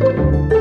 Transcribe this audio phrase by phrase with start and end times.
[0.00, 0.53] Thank you.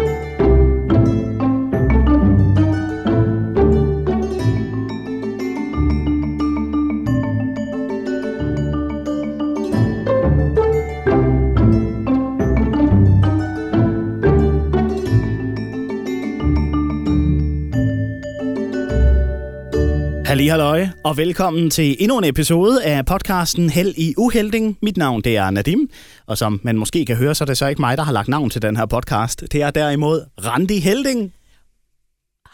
[20.44, 24.78] Halli halløj, og velkommen til endnu en episode af podcasten Held i Uhelding.
[24.82, 25.90] Mit navn det er Nadim,
[26.28, 28.28] og som man måske kan høre, så er det så ikke mig, der har lagt
[28.28, 29.44] navn til den her podcast.
[29.52, 31.34] Det er derimod Randi Helding.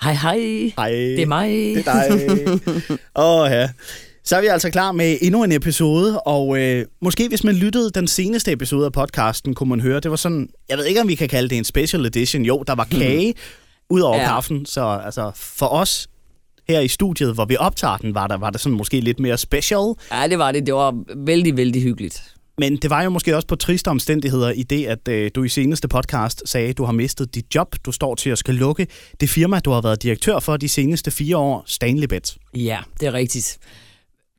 [0.02, 0.72] Hej hej.
[0.78, 0.90] Hej.
[0.90, 1.50] Det er mig.
[1.50, 2.60] Det er dig.
[3.16, 3.70] Åh oh, ja.
[4.24, 7.92] Så er vi altså klar med endnu en episode, og øh, måske hvis man lyttede
[7.92, 11.08] den seneste episode af podcasten, kunne man høre, det var sådan, jeg ved ikke om
[11.08, 13.34] vi kan kalde det en special edition, jo, der var kage
[13.90, 14.34] ud over ja.
[14.34, 16.08] kaffen, så altså for os
[16.70, 19.38] her i studiet, hvor vi optager den, var der, var der sådan måske lidt mere
[19.38, 19.94] special.
[20.12, 20.66] Ja, det var det.
[20.66, 22.24] Det var vældig, vældig hyggeligt.
[22.58, 25.50] Men det var jo måske også på triste omstændigheder i det, at øh, du i
[25.50, 27.76] seneste podcast sagde, at du har mistet dit job.
[27.86, 28.88] Du står til at skal lukke
[29.20, 32.38] det firma, du har været direktør for de seneste fire år, Stanley Bet.
[32.56, 33.58] Ja, det er rigtigt.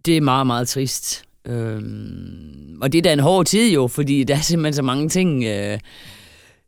[0.07, 1.23] Det er meget, meget trist.
[1.47, 5.09] Øhm, og det er da en hård tid jo, fordi der er simpelthen så mange
[5.09, 5.45] ting...
[5.45, 5.79] Øh,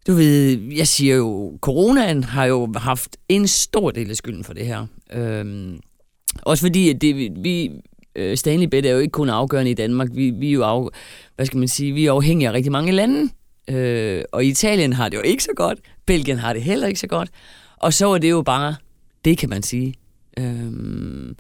[0.06, 4.53] du ved, jeg siger jo, coronaen har jo haft en stor del af skylden for
[4.53, 4.86] det her.
[5.12, 5.81] Øhm,
[6.42, 7.70] også fordi, at det, vi,
[8.17, 10.09] øh, Stanley Bet er jo ikke kun afgørende i Danmark.
[10.14, 10.89] Vi, vi er jo af,
[11.36, 13.31] hvad skal man sige, vi er afhængige af rigtig mange lande.
[13.70, 15.78] Øh, og Italien har det jo ikke så godt.
[16.06, 17.31] Belgien har det heller ikke så godt.
[17.77, 18.75] Og så er det jo bare,
[19.25, 19.94] det kan man sige.
[20.39, 21.37] Øhm,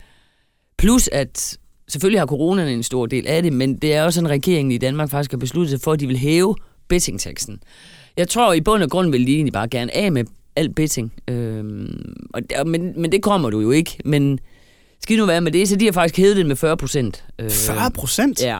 [0.78, 4.28] plus at selvfølgelig har coronaen en stor del af det, men det er også en
[4.28, 6.56] regeringen i Danmark faktisk har besluttet sig for, at de vil hæve
[6.88, 7.60] bettingtaksen.
[8.16, 10.24] Jeg tror i bund og grund vil de egentlig bare gerne af med
[10.56, 11.12] alt betting.
[11.28, 13.98] Øhm, og, men, men det kommer du jo ikke.
[14.04, 14.38] Men
[15.02, 17.24] skal nu være med det, så de har faktisk hævet det med 40 procent.
[17.50, 18.42] 40 procent?
[18.42, 18.58] Ja,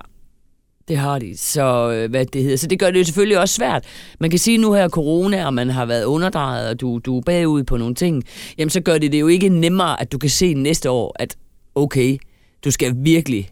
[0.89, 1.37] det har de.
[1.37, 2.57] Så, øh, hvad det hedder.
[2.57, 3.85] så det gør det jo selvfølgelig også svært.
[4.21, 7.23] Man kan sige nu her corona, og man har været underdrejet, og du, du er
[7.23, 8.25] bagud på nogle ting,
[8.59, 11.37] jamen så gør det det jo ikke nemmere, at du kan se næste år, at
[11.75, 12.19] okay,
[12.65, 13.51] du skal virkelig,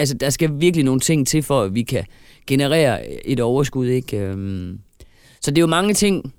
[0.00, 2.04] altså der skal virkelig nogle ting til, for at vi kan
[2.46, 4.18] generere et overskud, ikke?
[4.18, 4.78] Øhm,
[5.40, 6.34] så det er jo mange ting,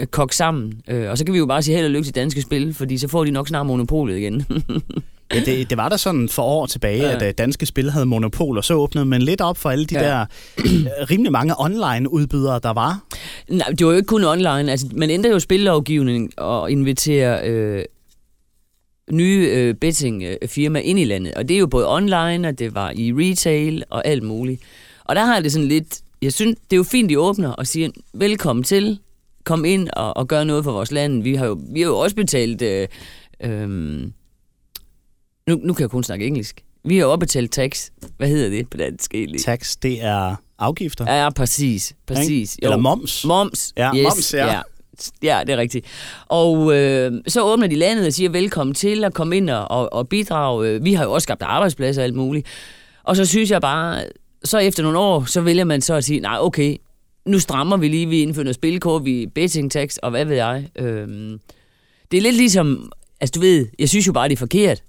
[0.00, 0.82] øh, kogt sammen.
[0.88, 2.98] Øh, og så kan vi jo bare sige held og lykke til danske spil, fordi
[2.98, 4.46] så får de nok snart monopolet igen.
[5.34, 7.16] ja, det, det var der sådan for år tilbage, ja.
[7.16, 10.00] at uh, danske spil havde monopol, og så åbnede man lidt op for alle de
[10.00, 10.08] ja.
[10.08, 10.26] der
[11.10, 13.04] rimelig mange online-udbydere, der var.
[13.48, 14.70] Nej, det var jo ikke kun online.
[14.70, 17.84] Altså, man ændrer jo spillovgivning og inviterer øh,
[19.10, 21.34] nye øh, betting-firma ind i landet.
[21.34, 24.62] Og det er jo både online, og det var i retail og alt muligt.
[25.04, 26.00] Og der har jeg det sådan lidt...
[26.22, 28.98] Jeg synes, det er jo fint, de åbner og siger, velkommen til,
[29.44, 31.22] kom ind og, og gøre noget for vores land.
[31.22, 32.62] Vi har jo, vi har jo også betalt...
[32.62, 32.88] Øh,
[33.40, 33.68] øh,
[35.46, 36.64] nu, nu kan jeg kun snakke engelsk.
[36.84, 37.90] Vi har jo også betalt tax.
[38.16, 39.40] Hvad hedder det på dansk egentlig?
[39.40, 41.14] Tax, det er afgifter.
[41.14, 41.94] Ja, præcis.
[42.06, 42.58] præcis.
[42.62, 43.24] Eller moms.
[43.24, 43.72] Moms.
[43.76, 44.46] Ja, yes, moms, ja.
[44.46, 44.60] ja.
[45.22, 45.86] Ja, det er rigtigt.
[46.28, 50.08] Og øh, så åbner de landet og siger velkommen til at komme ind og, og
[50.08, 50.82] bidrage.
[50.82, 52.46] Vi har jo også skabt arbejdspladser og alt muligt.
[53.04, 54.04] Og så synes jeg bare,
[54.44, 56.76] så efter nogle år, så vælger man så at sige, nej okay,
[57.26, 60.68] nu strammer vi lige, vi indfører noget spilkort, vi betting tax, og hvad ved jeg.
[60.78, 61.40] Øhm,
[62.10, 64.82] det er lidt ligesom, altså du ved, jeg synes jo bare, det er forkert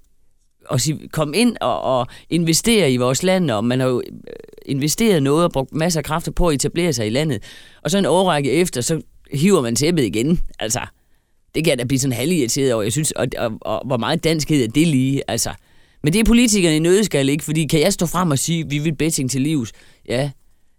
[0.70, 4.34] at sige, kom ind og, og investere i vores land, og man har jo øh,
[4.66, 7.42] investeret noget og brugt masser af kræfter på at etablere sig i landet.
[7.82, 9.00] Og så en overrække efter, så
[9.32, 10.40] hiver man tæppet igen.
[10.58, 10.80] Altså,
[11.54, 12.82] det kan jeg da blive sådan halvirriteret over.
[12.82, 15.50] Jeg synes, og, og, og, hvor meget danskhed er det lige, altså.
[16.02, 17.44] Men det er politikerne i nødskal, ikke?
[17.44, 19.72] Fordi kan jeg stå frem og sige, vi vil betting til livs?
[20.08, 20.30] Ja,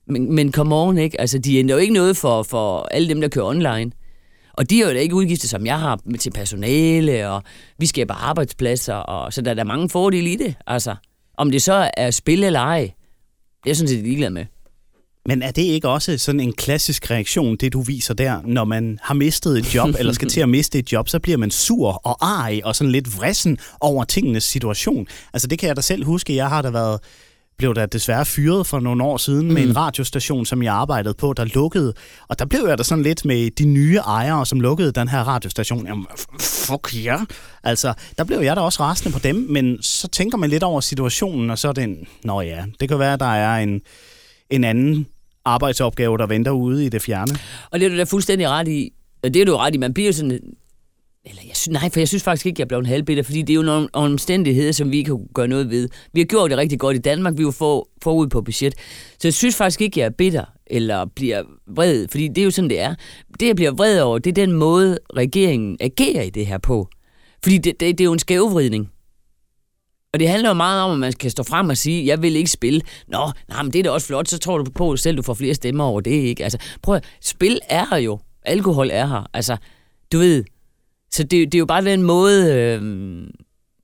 [0.07, 1.21] men, men come on, ikke?
[1.21, 3.91] Altså, de ændrer jo ikke noget for, for alle dem, der kører online.
[4.53, 7.43] Og de har jo da ikke udgifter, som jeg har til personale, og
[7.79, 10.55] vi skaber arbejdspladser, og så der er der mange fordele i det.
[10.67, 10.95] Altså,
[11.37, 14.45] om det så er spil eller ej, det er jeg sådan set ligeglad med.
[15.25, 18.99] Men er det ikke også sådan en klassisk reaktion, det du viser der, når man
[19.01, 22.01] har mistet et job, eller skal til at miste et job, så bliver man sur
[22.07, 25.07] og ej og sådan lidt vrissen over tingenes situation.
[25.33, 26.99] Altså det kan jeg da selv huske, jeg har da været
[27.57, 29.53] blev der desværre fyret for nogle år siden mm.
[29.53, 29.75] med en mm.
[29.75, 31.93] radiostation, som jeg arbejdede på, der lukkede.
[32.27, 35.19] Og der blev jeg da sådan lidt med de nye ejere, som lukkede den her
[35.19, 35.87] radiostation.
[35.87, 36.05] Jamen,
[36.39, 37.15] fuck ja.
[37.15, 37.19] Yeah.
[37.63, 40.81] Altså, der blev jeg da også rasende på dem, men så tænker man lidt over
[40.81, 43.81] situationen, og så er det en, nå ja, det kan være, at der er en,
[44.49, 45.07] en anden
[45.45, 47.35] arbejdsopgaver, der venter ude i det fjerne.
[47.71, 48.93] Og det er du da fuldstændig ret i.
[49.23, 49.77] Det er du ret i.
[49.77, 50.39] Man bliver sådan
[51.25, 53.49] eller jeg synes, nej, for jeg synes faktisk ikke, jeg blev en halvbitter, fordi det
[53.49, 55.89] er jo nogle omstændigheder, som vi ikke kan gøre noget ved.
[56.13, 58.75] Vi har gjort det rigtig godt i Danmark, vi er jo for, forud på budget.
[59.19, 62.51] Så jeg synes faktisk ikke, jeg er bitter eller bliver vred, fordi det er jo
[62.51, 62.95] sådan, det er.
[63.39, 66.89] Det, jeg bliver vred over, det er den måde, regeringen agerer i det her på.
[67.43, 68.89] Fordi det, det, det er jo en skævvridning.
[70.15, 72.35] Og det handler jo meget om, at man skal stå frem og sige, jeg vil
[72.35, 72.81] ikke spille.
[73.07, 75.33] Nå, nej, men det er da også flot, så tror du på selv, du får
[75.33, 76.43] flere stemmer over det, ikke?
[76.43, 78.19] Altså, prøv at, spil er her jo.
[78.45, 79.29] Alkohol er her.
[79.33, 79.57] Altså,
[80.11, 80.43] du ved,
[81.11, 82.81] så det, det er jo bare den måde, øh,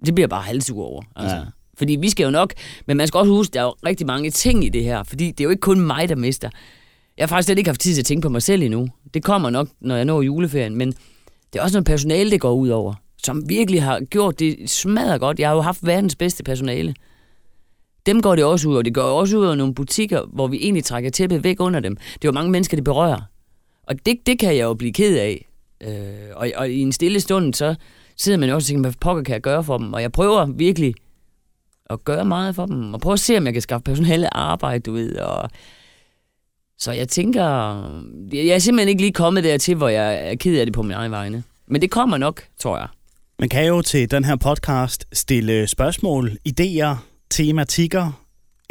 [0.05, 1.01] det bliver bare halvsur over.
[1.15, 1.35] Altså.
[1.35, 1.43] Ja.
[1.77, 2.53] Fordi vi skal jo nok,
[2.87, 5.31] men man skal også huske, der er jo rigtig mange ting i det her, fordi
[5.31, 6.49] det er jo ikke kun mig, der mister.
[7.17, 8.87] Jeg har faktisk slet ikke haft tid til at tænke på mig selv endnu.
[9.13, 10.91] Det kommer nok, når jeg når juleferien, men
[11.53, 12.93] det er også noget personale, det går ud over,
[13.25, 15.39] som virkelig har gjort det smadret godt.
[15.39, 16.95] Jeg har jo haft verdens bedste personale.
[18.05, 20.57] Dem går det også ud, og det går også ud af nogle butikker, hvor vi
[20.61, 21.95] egentlig trækker tæppet væk under dem.
[21.95, 23.21] Det er jo mange mennesker, det berører.
[23.83, 25.47] Og det, det kan jeg jo blive ked af.
[25.83, 27.75] Øh, og, og i en stille stund, så
[28.17, 29.93] sidder man jo også og tænker, hvad pokker kan jeg gøre for dem?
[29.93, 30.93] Og jeg prøver virkelig
[31.89, 34.79] at gøre meget for dem, og prøver at se, om jeg kan skaffe personale arbejde,
[34.79, 35.49] du ved, og
[36.77, 37.43] så jeg tænker,
[38.33, 40.91] jeg er simpelthen ikke lige kommet dertil, hvor jeg er ked af det på min
[40.91, 41.43] egen vegne.
[41.67, 42.87] Men det kommer nok, tror jeg.
[43.41, 46.95] Man kan jo til den her podcast stille spørgsmål, idéer,
[47.29, 48.20] tematikker,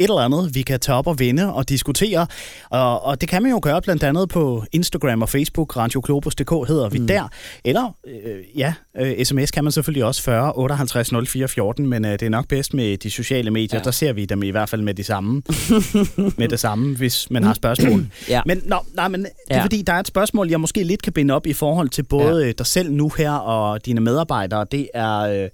[0.03, 2.27] et eller andet, vi kan tage op og vinde og diskutere.
[2.69, 5.77] Og, og det kan man jo gøre blandt andet på Instagram og Facebook.
[5.77, 7.07] Radioklobus.dk hedder vi mm.
[7.07, 7.27] der.
[7.65, 12.11] Eller, øh, ja, øh, sms kan man selvfølgelig også 40 58 04 14, men øh,
[12.11, 13.79] det er nok bedst med de sociale medier.
[13.79, 13.83] Ja.
[13.83, 15.41] Der ser vi dem i hvert fald med de samme.
[16.37, 18.05] med det samme, hvis man har spørgsmål.
[18.29, 18.41] ja.
[18.45, 19.63] Men, nå, nej, men det er ja.
[19.63, 22.45] fordi, der er et spørgsmål, jeg måske lidt kan binde op i forhold til både
[22.45, 22.51] ja.
[22.51, 24.65] dig selv nu her og dine medarbejdere.
[24.71, 25.19] Det er...
[25.19, 25.49] Øh,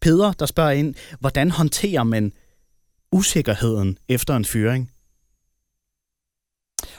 [0.00, 2.32] Peder, der spørger ind, hvordan håndterer man
[3.12, 4.90] usikkerheden efter en fyring?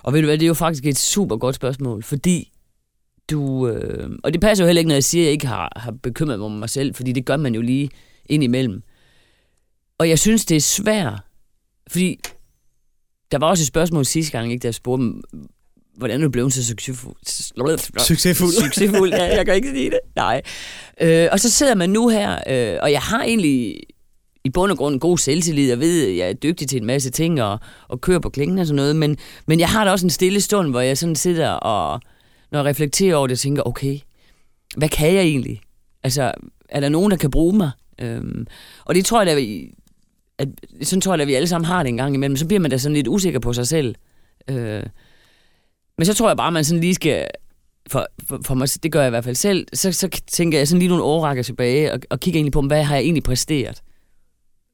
[0.03, 2.51] Og ved du hvad, det er jo faktisk et super godt spørgsmål, fordi
[3.29, 3.67] du...
[3.67, 5.91] Øh, og det passer jo heller ikke, når jeg siger, at jeg ikke har, har
[5.91, 7.89] bekymret mig om mig selv, fordi det gør man jo lige
[8.25, 8.83] ind imellem.
[9.97, 11.19] Og jeg synes, det er svært,
[11.87, 12.19] fordi
[13.31, 15.21] der var også et spørgsmål sidste gang, ikke, der spurgte
[15.97, 17.15] hvordan er du blevet så succesfuld?
[17.99, 18.51] Succesfuld.
[18.51, 19.99] Succesfuld, ja, jeg kan ikke sige det.
[20.15, 20.41] Nej.
[21.01, 23.75] Øh, og så sidder man nu her, øh, og jeg har egentlig
[24.43, 27.09] i bund og grund god selvtillid, og ved, at jeg er dygtig til en masse
[27.09, 29.17] ting, og, og kører på klingen og sådan noget, men,
[29.47, 32.01] men jeg har da også en stille stund, hvor jeg sådan sidder og,
[32.51, 33.99] når jeg reflekterer over det, tænker, okay,
[34.77, 35.61] hvad kan jeg egentlig?
[36.03, 36.31] Altså,
[36.69, 37.71] er der nogen, der kan bruge mig?
[38.01, 38.47] Øhm,
[38.85, 39.67] og det tror jeg, at,
[40.37, 42.59] at sådan tror jeg, at vi alle sammen har det en gang imellem, så bliver
[42.59, 43.95] man da sådan lidt usikker på sig selv.
[44.47, 44.83] Øh,
[45.97, 47.27] men så tror jeg bare, at man sådan lige skal,
[47.89, 50.67] for, for, for mig, det gør jeg i hvert fald selv, så, så tænker jeg
[50.67, 53.81] sådan lige nogle årrækker tilbage, og, og kigger egentlig på, hvad har jeg egentlig præsteret?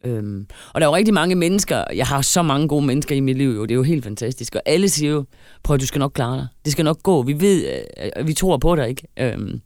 [0.07, 3.19] Øhm, og der er jo rigtig mange mennesker, jeg har så mange gode mennesker i
[3.19, 5.25] mit liv, jo, det er jo helt fantastisk, og alle siger jo,
[5.63, 8.27] prøv at du skal nok klare dig, det skal nok gå, vi ved, øh, øh,
[8.27, 9.07] vi tror på dig, ikke?
[9.19, 9.61] Øhm,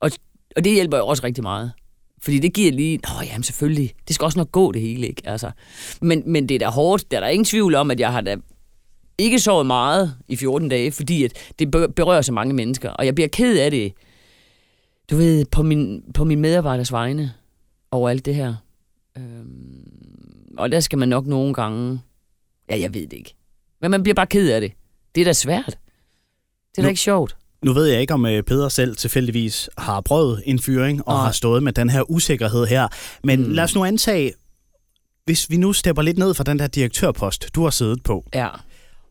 [0.00, 0.10] og,
[0.56, 1.72] og det hjælper jo også rigtig meget,
[2.22, 5.22] fordi det giver lige, nå jamen selvfølgelig, det skal også nok gå det hele, ikke?
[5.24, 5.50] Altså,
[6.00, 8.20] men, men det er da hårdt, der er der ingen tvivl om, at jeg har
[8.20, 8.36] da
[9.18, 13.14] ikke sovet meget i 14 dage, fordi at det berører så mange mennesker, og jeg
[13.14, 13.92] bliver ked af det,
[15.10, 17.32] du ved, på min, på min medarbejders vegne
[17.90, 18.54] over alt det her.
[20.58, 22.00] Og der skal man nok nogle gange...
[22.70, 23.34] Ja, jeg ved det ikke.
[23.80, 24.72] Men man bliver bare ked af det.
[25.14, 25.66] Det er da svært.
[25.66, 27.36] Det er nu, da ikke sjovt.
[27.64, 31.24] Nu ved jeg ikke, om øh, Peder selv tilfældigvis har prøvet en fyring og ah.
[31.24, 32.88] har stået med den her usikkerhed her.
[33.24, 33.50] Men mm.
[33.50, 34.32] lad os nu antage,
[35.24, 38.24] hvis vi nu stepper lidt ned fra den der direktørpost, du har siddet på.
[38.34, 38.48] Ja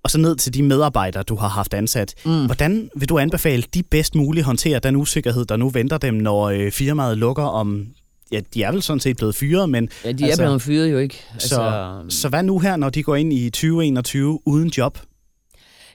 [0.04, 2.14] og så ned til de medarbejdere, du har haft ansat.
[2.26, 2.46] Mm.
[2.46, 6.50] Hvordan vil du anbefale, de bedst muligt håndterer den usikkerhed, der nu venter dem, når
[6.50, 7.88] øh, firmaet lukker om
[8.32, 9.90] ja, de er vel sådan set blevet fyret, men...
[10.06, 11.24] Ja, de altså, er blevet fyret jo ikke.
[11.34, 15.00] Altså, så, så hvad nu her, når de går ind i 2021 uden job?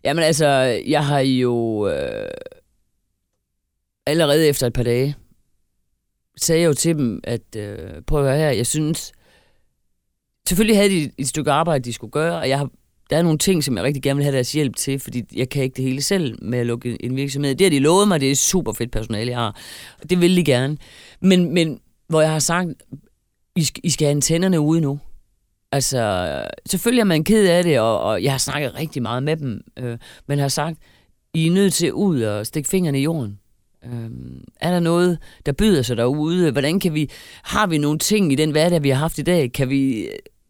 [0.05, 0.47] Jamen altså,
[0.87, 2.31] jeg har jo øh,
[4.07, 5.17] allerede efter et par dage
[6.37, 9.13] sagde jeg jo til dem, at øh, prøv at høre her, jeg synes...
[10.49, 12.71] Selvfølgelig havde de et stykke arbejde, de skulle gøre, og jeg har,
[13.11, 15.49] der er nogle ting, som jeg rigtig gerne vil have deres hjælp til, fordi jeg
[15.49, 17.55] kan ikke det hele selv med at lukke en virksomhed.
[17.55, 19.61] Det har de lovet mig, det er super fedt personale, jeg har.
[20.11, 20.77] Det vil de gerne.
[21.21, 22.69] Men, men hvor jeg har sagt,
[23.57, 25.01] I skal, I skal have antennerne ude nu.
[25.73, 29.37] Altså, selvfølgelig er man ked af det, og, og jeg har snakket rigtig meget med
[29.37, 30.79] dem, øh, men har sagt,
[31.35, 33.39] I er nødt til ud og stikke fingrene i jorden.
[33.85, 34.11] Øh,
[34.61, 36.51] er der noget, der byder sig derude?
[36.51, 37.11] Hvordan kan vi,
[37.43, 39.53] har vi nogle ting i den hverdag, vi har haft i dag?
[39.53, 40.09] Kan vi,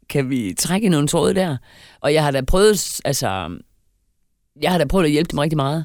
[0.09, 1.57] kan vi trække nogle tråde der?
[2.01, 3.59] Og jeg har da prøvet, altså,
[4.63, 5.85] jeg har da prøvet at hjælpe dem rigtig meget.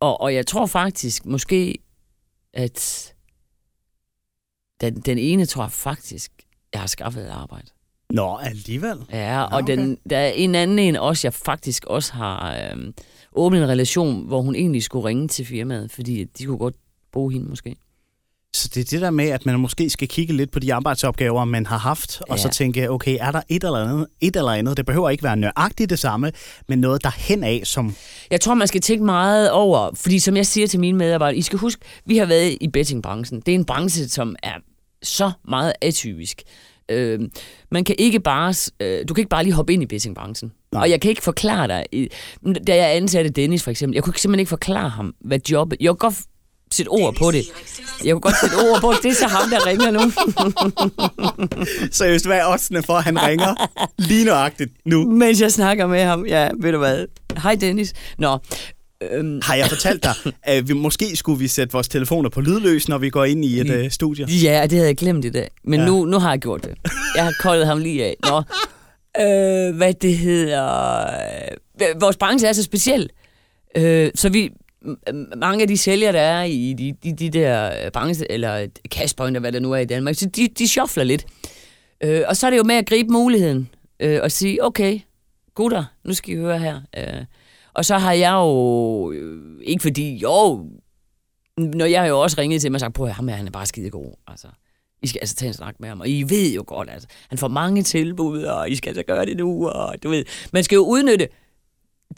[0.00, 1.78] Og, og jeg tror faktisk måske,
[2.52, 3.14] at
[4.80, 6.32] den, den ene tror jeg faktisk,
[6.72, 7.66] jeg har skaffet et arbejde.
[8.10, 8.96] Nå, alligevel?
[9.12, 9.76] Ja, og okay.
[9.76, 12.92] den, der er en anden en også, jeg faktisk også har øh,
[13.32, 16.74] åbnet en relation, hvor hun egentlig skulle ringe til firmaet, fordi de kunne godt
[17.12, 17.76] bruge hende måske.
[18.56, 21.44] Så det er det der med, at man måske skal kigge lidt på de arbejdsopgaver,
[21.44, 22.42] man har haft, og ja.
[22.42, 24.76] så tænke, okay, er der et eller, andet, et eller andet?
[24.76, 26.32] Det behøver ikke være nøjagtigt det samme,
[26.68, 27.94] men noget der hen af, som...
[28.30, 31.42] Jeg tror, man skal tænke meget over, fordi som jeg siger til mine medarbejdere, I
[31.42, 33.40] skal huske, vi har været i bettingbranchen.
[33.40, 34.54] Det er en branche, som er
[35.02, 36.42] så meget atypisk.
[36.90, 37.20] Øh,
[37.70, 40.52] man kan ikke bare, øh, du kan ikke bare lige hoppe ind i bettingbranchen.
[40.72, 40.82] Nej.
[40.82, 42.08] Og jeg kan ikke forklare dig,
[42.66, 45.88] da jeg ansatte Dennis for eksempel, jeg kunne simpelthen ikke forklare ham, hvad jobbet, jeg
[45.88, 46.22] kunne godt
[46.72, 47.44] sætte ord på det.
[48.04, 49.02] Jeg kunne godt sætte ord på det.
[49.02, 50.00] Det er så ham, der ringer nu.
[51.92, 53.54] Seriøst, hvad er oddsene for, at han ringer
[53.98, 55.10] lige nøjagtigt nu?
[55.10, 56.26] Mens jeg snakker med ham.
[56.26, 57.06] Ja, ved du hvad?
[57.42, 57.92] Hej Dennis.
[58.18, 58.38] Nå,
[59.12, 62.88] øhm, Har jeg fortalt dig, at vi måske skulle vi sætte vores telefoner på lydløs,
[62.88, 64.26] når vi går ind i et uh, studie?
[64.26, 65.48] ja, det havde jeg glemt i dag.
[65.64, 65.84] Men Ja.
[65.84, 65.90] ja.
[65.90, 66.74] nu, nu har jeg gjort det.
[67.16, 68.16] Jeg har koldet ham lige af.
[68.24, 68.36] Nå,
[69.24, 71.06] øh, hvad det hedder...
[71.82, 73.10] øh, Vores branche er så speciel.
[73.76, 74.50] Øh, så vi...
[75.36, 79.40] Mange af de sælgere, der er i de, de, de der øh, branche, eller cashpointer,
[79.40, 81.26] hvad der nu er i Danmark, så de, de shuffler lidt.
[82.00, 83.68] Øh, og så er det jo med at gribe muligheden
[84.00, 85.00] øh, og sige, okay,
[85.54, 86.80] gutter, nu skal I høre her.
[86.96, 87.24] Øh,
[87.74, 90.66] og så har jeg jo, øh, ikke fordi, jo,
[91.56, 93.46] når jeg har jo også ringet til mig og sagt, prøv at ham her, han
[93.46, 94.12] er bare skide god.
[94.26, 94.48] Altså,
[95.02, 97.38] I skal altså tage en snak med ham, og I ved jo godt, altså, han
[97.38, 100.76] får mange tilbud, og I skal altså gøre det nu, og du ved, man skal
[100.76, 101.28] jo udnytte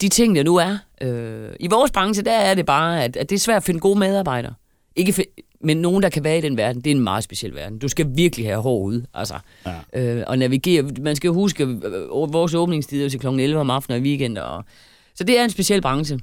[0.01, 0.77] de ting, der nu er.
[1.01, 3.79] Øh, I vores branche, der er det bare, at, at det er svært at finde
[3.79, 4.53] gode medarbejdere.
[4.95, 7.55] Ikke fi- men nogen, der kan være i den verden, det er en meget speciel
[7.55, 7.79] verden.
[7.79, 9.35] Du skal virkelig have hår ude, altså.
[9.65, 9.79] Ja.
[10.17, 10.83] Øh, og navigere.
[11.01, 13.27] Man skal huske, øh, vores åbningstider er til kl.
[13.27, 14.41] 11 om aftenen og i weekender.
[14.41, 14.65] Og,
[15.15, 16.19] så det er en speciel branche.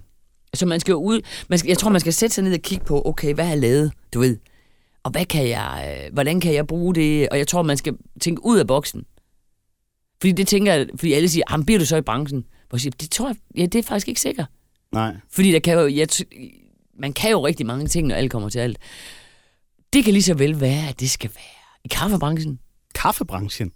[0.55, 2.61] Så man skal jo ud, man skal, jeg tror, man skal sætte sig ned og
[2.61, 4.37] kigge på, okay, hvad har jeg lavet, du ved.
[5.05, 7.29] Og hvad kan jeg, øh, hvordan kan jeg bruge det?
[7.29, 9.05] Og jeg tror, man skal tænke ud af boksen.
[10.21, 12.45] Fordi det tænker jeg, fordi alle siger, ham bliver du så i branchen?
[12.69, 14.47] Hvor jeg siger, det tror jeg, ja, det er faktisk ikke sikkert.
[14.93, 15.15] Nej.
[15.31, 16.09] Fordi der kan jo, jeg,
[16.99, 18.79] man kan jo rigtig mange ting, når alt kommer til alt.
[19.93, 22.59] Det kan lige så vel være, at det skal være i kaffebranchen.
[22.95, 23.73] Kaffebranchen.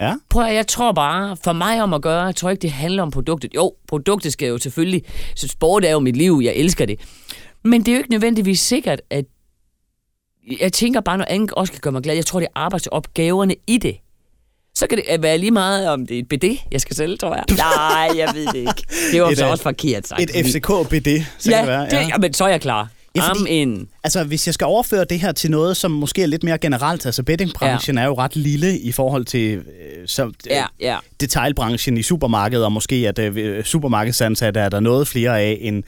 [0.00, 0.16] Ja.
[0.28, 3.02] Prøv at, jeg tror bare, for mig om at gøre, jeg tror ikke, det handler
[3.02, 3.54] om produktet.
[3.54, 5.02] Jo, produktet skal jo selvfølgelig,
[5.36, 7.00] så sport er jo mit liv, jeg elsker det.
[7.64, 9.24] Men det er jo ikke nødvendigvis sikkert, at
[10.60, 13.54] jeg tænker bare, når andet også kan gøre mig glad, jeg tror, det er arbejdsopgaverne
[13.66, 13.96] i det.
[14.74, 17.34] Så kan det være lige meget, om det er et BD, jeg skal sælge, tror
[17.34, 17.44] jeg.
[17.56, 18.84] Nej, jeg ved det ikke.
[19.12, 20.20] Det var Et, så øh, også forkert sagt.
[20.22, 21.84] Et FCK-BD, så ja, det være.
[21.90, 22.88] det, jamen, så er jeg klar.
[23.16, 23.86] Ja, Ja, fordi-.
[24.04, 27.06] Altså, hvis jeg skal overføre det her til noget, som måske er lidt mere generelt,
[27.06, 28.02] altså bettingbranchen ja.
[28.02, 29.62] er jo ret lille i forhold til øh,
[30.06, 30.96] så, øh, Ja, ja.
[31.20, 35.82] detailbranchen i supermarkedet, og måske at øh, supermarkedsansatte er der noget flere af, end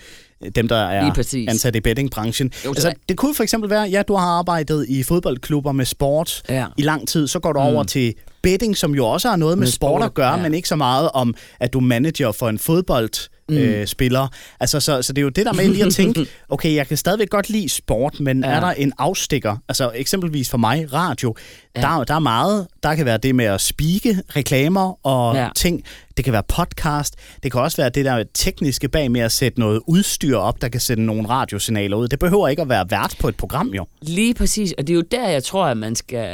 [0.55, 1.13] dem, der er
[1.49, 2.53] ansat i bettingbranchen.
[2.65, 5.85] Jo, det altså, det kunne for eksempel være, ja, du har arbejdet i fodboldklubber med
[5.85, 6.67] sport Ja.
[6.79, 9.67] i lang tid, så går du over til betting, som jo også har noget med,
[9.67, 10.43] Med sport, sport, at gøre, ja.
[10.43, 13.57] men ikke så meget om, at du er manager for en fodbold Mm.
[13.57, 14.29] øh, spiller.
[14.61, 16.97] Altså, så, så det er jo det der med lige at tænke, okay, jeg kan
[16.97, 18.51] stadigvæk godt lide sport, men ja.
[18.51, 19.57] Er der en afstikker?
[19.69, 21.35] Altså eksempelvis for mig, radio,
[21.77, 21.81] ja.
[21.81, 25.49] der, der er meget, der kan være det med at spike reklamer og ja.
[25.57, 25.83] Ting.
[26.17, 27.15] Det kan være podcast.
[27.43, 30.69] Det kan også være det der tekniske bag med at sætte noget udstyr op, der
[30.69, 32.09] kan sende nogle radiosignaler ud.
[32.09, 33.87] Det behøver ikke at være vært på et program, jo.
[34.03, 36.29] Lige præcis, og det er jo der, jeg tror, at man skal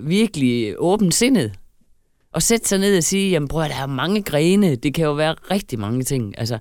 [0.00, 1.52] virkelig åbne sindet.
[2.32, 4.76] Og sætte sig ned og sige, jamen bror, der er mange grene.
[4.76, 6.38] Det kan jo være rigtig mange ting.
[6.38, 6.58] Altså,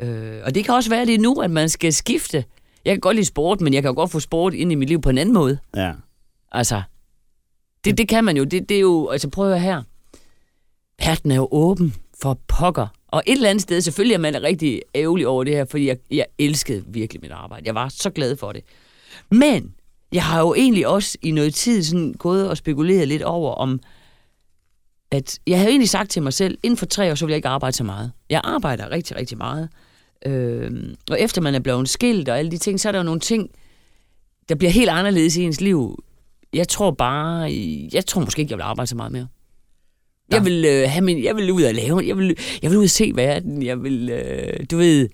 [0.00, 2.44] øh, og det kan også være det nu, at man skal skifte.
[2.84, 4.88] Jeg kan godt lide sport, men jeg kan jo godt få sport ind i mit
[4.88, 5.58] liv på en anden måde.
[5.76, 5.92] Ja.
[6.52, 6.82] Altså,
[7.84, 8.44] det, det kan man jo.
[8.44, 9.82] Det, det er jo, altså prøv at her.
[11.06, 12.86] Verden er jo åben for pokker.
[13.08, 15.96] Og et eller andet sted, selvfølgelig er man rigtig ærgerlig over det her, fordi jeg,
[16.10, 17.66] jeg elskede virkelig mit arbejde.
[17.66, 18.64] Jeg var så glad for det.
[19.30, 19.74] Men
[20.12, 23.80] jeg har jo egentlig også i noget tid sådan gået og spekuleret lidt over, om
[25.10, 27.36] at jeg havde egentlig sagt til mig selv, inden for tre år, så vil jeg
[27.36, 28.12] ikke arbejde så meget.
[28.30, 29.68] Jeg arbejder rigtig, rigtig meget.
[30.26, 30.70] Øh,
[31.10, 33.20] og efter man er blevet skilt og alle de ting, så er der jo nogle
[33.20, 33.50] ting,
[34.48, 36.04] der bliver helt anderledes i ens liv.
[36.54, 37.52] Jeg tror bare,
[37.92, 39.26] jeg tror måske ikke, jeg vil arbejde så meget mere.
[40.32, 42.84] Jeg vil, øh, have min, jeg vil ud og lave, jeg vil, jeg vil ud
[42.84, 45.08] og se verden, jeg vil, øh, du ved,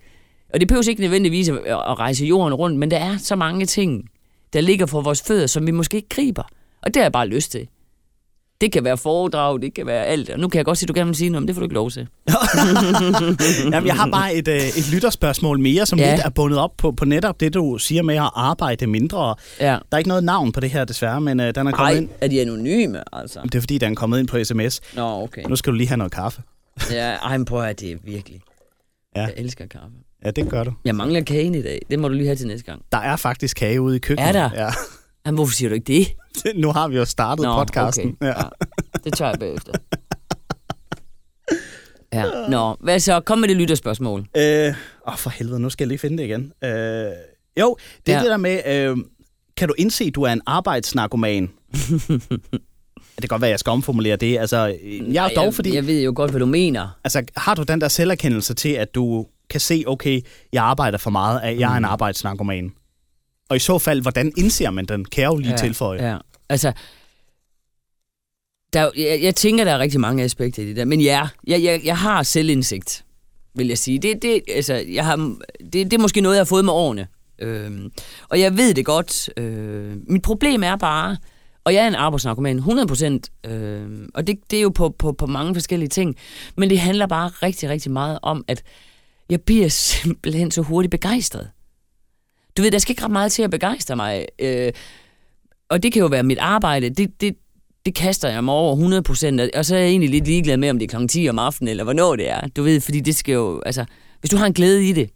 [0.53, 3.67] og det behøver ikke nødvendigvis at, at rejse jorden rundt, men der er så mange
[3.67, 4.09] ting,
[4.53, 6.43] der ligger for vores fødder, som vi måske ikke griber.
[6.83, 7.69] Og det har jeg bare lyst til.
[8.65, 10.31] Det kan være foredrag, det kan være alt.
[10.31, 11.61] Og nu kan jeg godt sige, at du gerne vil sige noget, men det får
[11.61, 12.09] du ikke lov til.
[13.73, 16.11] Jamen, jeg har bare et, øh, et lytterspørgsmål mere, som ja.
[16.15, 19.35] Lidt er bundet op på, på netop det, du siger med at arbejde mindre.
[19.61, 19.67] Ja.
[19.67, 21.91] Der er ikke noget navn på det her, desværre, men øh, den er kommet Nej,
[22.01, 22.09] ind.
[22.21, 23.41] er de anonyme, altså?
[23.43, 24.81] Det er fordi, den er kommet ind på sms.
[24.97, 25.43] Nå, okay.
[25.49, 26.43] Nu skal du lige have noget kaffe.
[26.93, 28.41] Ja, ej, men prøv at det er virkelig.
[29.17, 29.23] Ja.
[29.23, 29.89] Jeg elsker kaffe.
[30.25, 30.73] Ja, det gør du.
[30.85, 31.83] Jeg mangler kagen i dag.
[31.91, 32.83] Det må du lige have til næste gang.
[32.93, 34.29] Der er faktisk kage ude i køkkenet.
[34.29, 34.51] Er der?
[34.55, 34.71] Ja.
[35.27, 36.07] Jamen, hvorfor siger du ikke det?
[36.63, 38.17] Nu har vi jo startet podcasten.
[38.21, 38.27] Okay.
[38.27, 38.39] Ja.
[38.39, 38.99] Ja.
[39.05, 39.73] Det tager jeg bagefter.
[42.13, 42.25] Ja.
[42.49, 43.21] Nå, hvad så?
[43.21, 44.21] Kom med det lytterspørgsmål.
[44.37, 44.75] Øh,
[45.09, 46.53] åh, for helvede, nu skal jeg lige finde det igen.
[46.65, 46.71] Øh,
[47.61, 47.77] jo,
[48.07, 48.23] det er ja.
[48.23, 48.97] Det der med, øh,
[49.57, 51.51] kan du indse, at du er en arbejdsnarkoman?
[51.73, 54.39] det kan godt være, at jeg skal omformulere det.
[54.39, 54.77] Altså,
[55.13, 55.69] jeg er dog, fordi...
[55.69, 56.89] Jeg, jeg ved jo godt, hvad du mener.
[57.05, 60.21] Altså, har du den der selverkendelse til, at du kan se, okay,
[60.53, 61.77] jeg arbejder for meget, at jeg er Mm.
[61.79, 62.73] en arbejdsnarkoman?
[63.49, 65.05] Og i så fald, hvordan indser man den?
[65.05, 66.11] Kan jeg jo lige ja, tilføje.
[66.11, 66.19] Ja.
[66.49, 66.73] Altså,
[68.73, 70.85] Der, jeg, jeg tænker, der er rigtig mange aspekter i det der.
[70.85, 73.05] Men ja, jeg, jeg, jeg har selvindsigt,
[73.55, 73.99] vil jeg sige.
[73.99, 75.17] Det, det, altså, jeg har,
[75.61, 77.07] det, det er måske noget, jeg har fået med årene.
[77.39, 77.91] Øhm,
[78.29, 79.31] og jeg ved det godt.
[79.37, 81.17] Øh, mit problem er bare,
[81.65, 85.13] og jeg er en arbejdsnarkoman, 100 procent, øh, og det, det er jo på, på,
[85.13, 86.17] på mange forskellige ting,
[86.57, 88.63] men det handler bare rigtig, rigtig meget om, at
[89.31, 91.51] jeg bliver simpelthen så hurtigt begejstret.
[92.57, 94.27] Du ved, der skal ikke ret meget til at begejstre mig.
[94.39, 94.73] Øh,
[95.69, 96.91] og det kan jo være mit arbejde.
[96.91, 97.37] Det, det,
[97.87, 99.41] det kaster jeg mig over 100 procent.
[99.41, 101.07] Og så er jeg egentlig lidt ligeglad med, om det er kl.
[101.07, 102.41] 10 om aftenen, eller hvornår det er.
[102.57, 103.63] Du ved, fordi det skal jo...
[103.67, 103.85] Altså,
[104.21, 105.11] hvis du har en glæde i det.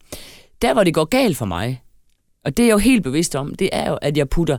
[0.63, 1.83] Der, hvor det går galt for mig,
[2.45, 4.59] og det er jeg jo helt bevidst om, det er jo, at jeg putter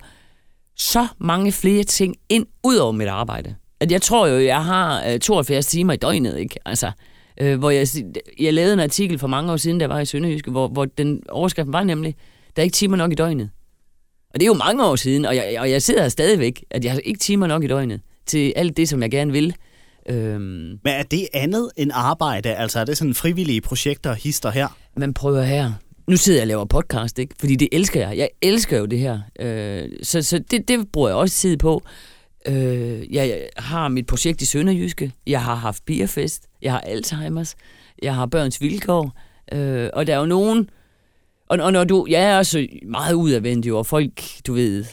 [0.76, 3.56] så mange flere ting ind ud over mit arbejde.
[3.80, 6.56] At jeg tror jo, jeg har øh, 72 timer i døgnet, ikke?
[6.66, 6.92] Altså,
[7.42, 7.88] øh, hvor jeg,
[8.40, 11.24] jeg lavede en artikel for mange år siden, der var i Sønderjyske, hvor, hvor den
[11.30, 12.16] overskriften var nemlig,
[12.56, 13.50] der er ikke timer nok i døgnet.
[14.34, 16.86] Og det er jo mange år siden, og jeg, og jeg sidder her stadigvæk, at
[16.86, 19.56] jeg har ikke timer nok i døgnet til alt det, som jeg gerne vil.
[20.10, 22.56] Øhm, Men er det andet end arbejde?
[22.56, 24.78] Altså er det sådan frivillige projekter, hister her?
[24.98, 25.72] Man prøver her.
[26.08, 27.36] Nu sidder jeg og laver podcast, ikke?
[27.40, 28.18] Fordi det elsker jeg.
[28.18, 29.20] Jeg elsker jo det her.
[29.40, 31.84] Øh, så så det, det bruger jeg også tid på.
[32.48, 35.12] Øh, jeg har mit projekt i Sønderjyske.
[35.28, 36.44] Jeg har haft bierfest.
[36.62, 37.54] Jeg har Alzheimer's.
[38.04, 39.12] Jeg har børns vilkår.
[39.52, 40.70] Øh, og der er jo nogen...
[41.50, 42.08] Og, og når du...
[42.10, 44.86] Jeg er også meget udadvendt og folk, du ved...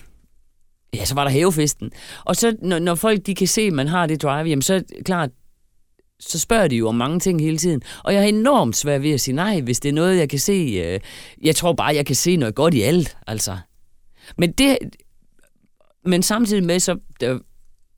[0.94, 1.90] Ja, så var der havefesten.
[2.25, 4.84] Og så, når, når folk de kan se, at man har det drive, jamen så
[5.04, 5.30] klart,
[6.20, 7.82] så spørger de jo om mange ting hele tiden.
[8.04, 10.38] Og jeg har enormt svært ved at sige nej, hvis det er noget, jeg kan
[10.38, 10.52] se.
[10.52, 11.00] Øh,
[11.42, 13.56] jeg tror bare, jeg kan se noget godt i alt, altså.
[14.38, 14.78] Men det...
[16.04, 16.98] Men samtidig med, så...
[17.20, 17.38] Der,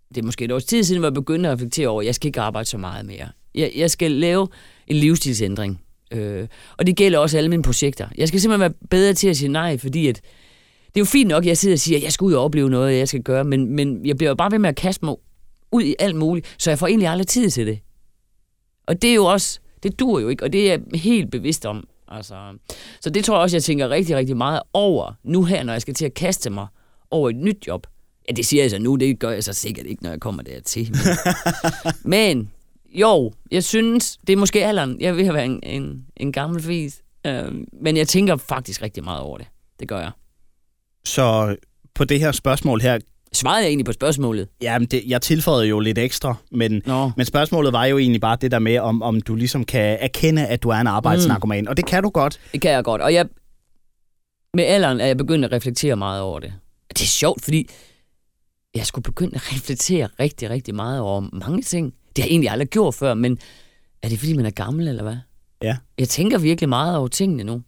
[0.09, 2.15] det er måske et års tid siden, hvor jeg begyndte at reflektere over, at jeg
[2.15, 3.29] skal ikke arbejde så meget mere.
[3.55, 4.49] Jeg, jeg skal lave
[4.87, 5.81] en livsstilsændring.
[6.11, 8.09] Øh, og det gælder også alle mine projekter.
[8.19, 10.17] Jeg skal simpelthen være bedre til at sige nej, fordi at,
[10.87, 12.45] det er jo fint nok, at jeg sidder og siger, at jeg skal ud og
[12.45, 15.05] opleve noget, jeg skal gøre, men, men jeg bliver jo bare ved med at kaste
[15.05, 15.15] mig
[15.73, 17.79] ud i alt muligt, så jeg får egentlig aldrig tid til det.
[18.87, 21.67] Og det er jo også, det dur jo ikke, og det er jeg helt bevidst
[21.67, 21.89] om.
[22.09, 22.35] Altså,
[23.01, 25.83] så det tror jeg også, jeg tænker rigtig, rigtig meget over nu her, når jeg
[25.83, 26.67] skal til at kaste mig
[27.11, 27.87] over et nyt job.
[28.29, 30.43] Ja, det siger jeg så nu, det gør jeg så sikkert ikke, når jeg kommer
[30.43, 30.97] dertil.
[32.05, 32.51] Men, men
[32.89, 35.01] jo, jeg synes, det er måske alderen.
[35.01, 37.03] Jeg vil have været en, en, en gammel fis.
[37.27, 39.47] Øh, men jeg tænker faktisk rigtig meget over det.
[39.81, 40.11] Det gør jeg.
[41.05, 41.57] Så
[41.95, 42.99] på det her spørgsmål her,
[43.33, 44.49] Svarede jeg egentlig på spørgsmålet?
[44.63, 46.83] Ja, det, jeg tilføjede jo lidt ekstra, men,
[47.17, 50.47] men spørgsmålet var jo egentlig bare det der med, om, om du ligesom kan erkende,
[50.47, 51.69] at du er en arbejdsnarkoman, mm.
[51.69, 52.41] og det kan du godt.
[52.53, 53.27] Det kan jeg godt, og jeg,
[54.55, 56.53] med alderen er jeg begyndt at reflektere meget over det.
[56.89, 57.69] Det er sjovt, fordi
[58.75, 61.95] jeg skulle begynde at reflektere rigtig, rigtig meget over mange ting.
[62.19, 63.39] Det har jeg egentlig aldrig gjort før, men
[64.03, 65.17] er det fordi, man er gammel, eller hvad?
[65.63, 65.77] Ja.
[65.99, 67.63] Jeg tænker virkelig meget over tingene nu.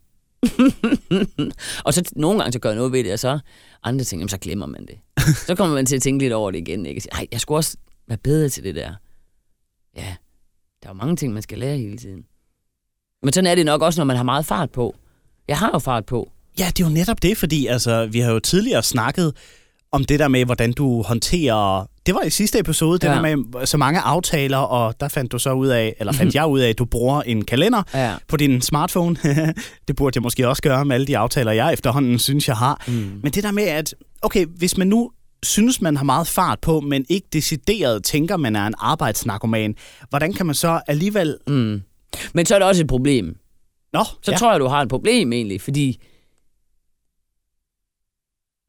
[1.85, 3.39] og så nogle gange så gør jeg noget ved det, og så
[3.83, 4.95] andre ting, så glemmer man det.
[5.47, 6.85] så kommer man til at tænke lidt over det igen.
[6.85, 7.01] Ikke?
[7.11, 8.93] Ej, jeg skulle også være bedre til det der.
[9.95, 10.15] Ja,
[10.83, 12.25] der er jo mange ting, man skal lære hele tiden.
[13.23, 14.95] Men sådan er det nok også, når man har meget fart på.
[15.47, 16.31] Jeg har jo fart på.
[16.59, 19.35] Ja, det er jo netop det, fordi altså, vi har jo tidligere snakket
[19.91, 21.87] om det der med, hvordan du håndterer...
[22.05, 23.13] Det var i sidste episode, det ja.
[23.13, 26.47] der med så mange aftaler, og der fandt du så ud af, eller fandt jeg
[26.47, 28.15] ud af, at du bruger en kalender ja.
[28.27, 29.15] på din smartphone.
[29.87, 32.83] det burde jeg måske også gøre med alle de aftaler, jeg efterhånden synes, jeg har.
[32.87, 32.93] Mm.
[33.23, 35.11] Men det der med, at okay, hvis man nu
[35.43, 39.75] synes, man har meget fart på, men ikke decideret tænker, man er en arbejdsnarkoman,
[40.09, 41.37] hvordan kan man så alligevel...
[41.47, 41.81] Mm.
[42.33, 43.35] Men så er der også et problem.
[43.93, 44.37] Nå, Så ja.
[44.37, 46.01] tror jeg, du har et problem egentlig, fordi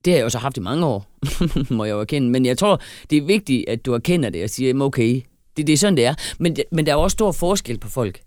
[0.04, 1.06] det har jeg jo så haft i mange år,
[1.74, 2.30] må jeg jo erkende.
[2.30, 5.22] Men jeg tror, det er vigtigt, at du erkender det og siger, okay,
[5.56, 6.14] det, det er sådan, det er.
[6.38, 8.20] Men, men der er også stor forskel på folk.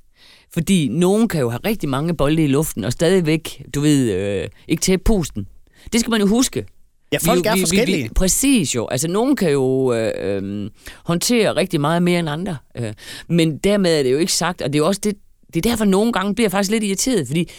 [0.54, 4.48] Fordi nogen kan jo have rigtig mange bolde i luften, og stadigvæk, du ved, øh,
[4.68, 5.48] ikke tage pusten.
[5.94, 6.66] Det skal man jo huske.
[7.12, 7.98] Ja, folk vi, er vi, forskellige.
[7.98, 8.88] Vi, vi, præcis jo.
[8.88, 10.70] Altså, nogen kan jo øh, øh,
[11.04, 12.58] håndtere rigtig meget mere end andre.
[12.78, 12.94] Øh.
[13.28, 15.16] Men dermed er det jo ikke sagt, og det er jo også det,
[15.54, 17.50] det er derfor, nogle gange bliver jeg faktisk lidt irriteret, fordi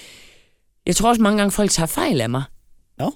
[0.87, 2.42] jeg tror også mange gange, folk tager fejl af mig.
[2.98, 3.12] Nå,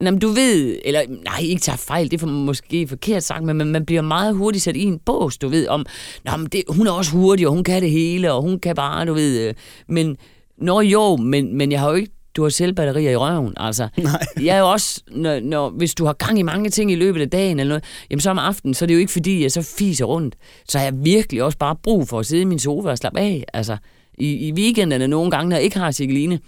[0.00, 3.56] men du ved, eller nej, ikke tager fejl, det er for, måske forkert sagt, men
[3.56, 5.86] man, man bliver meget hurtigt sat i en bås, du ved, om,
[6.24, 8.74] Nå, men det, hun er også hurtig, og hun kan det hele, og hun kan
[8.74, 9.54] bare, du ved, øh,
[9.88, 10.16] men,
[10.58, 13.88] nå jo, men, men jeg har jo ikke, du har selv batterier i røven, altså.
[13.96, 14.26] Nej.
[14.46, 17.20] Jeg er jo også, når, når, hvis du har gang i mange ting i løbet
[17.20, 19.52] af dagen, eller noget, jamen så om aftenen, så er det jo ikke fordi, jeg
[19.52, 20.36] så fiser rundt,
[20.68, 23.20] så har jeg virkelig også bare brug for at sidde i min sofa og slappe
[23.20, 23.76] af, altså.
[24.18, 26.38] I, i weekenderne nogle gange, når jeg ikke har Sigeline,